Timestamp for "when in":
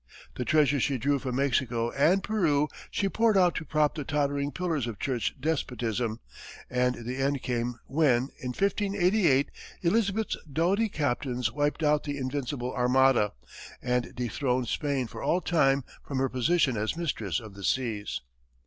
7.85-8.47